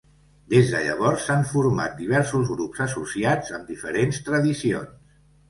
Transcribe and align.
Des 0.51 0.69
de 0.75 0.79
llavors, 0.85 1.19
s'han 1.25 1.45
format 1.49 1.93
diversos 1.99 2.49
grups 2.55 2.81
associats 2.87 3.53
amb 3.59 3.71
diferents 3.75 4.21
tradicions. 4.33 4.99